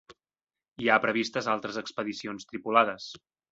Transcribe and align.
Hi 0.83 0.89
ha 0.89 0.95
previstes 1.03 1.51
altres 1.57 1.79
expedicions 1.83 2.51
tripulades. 2.55 3.15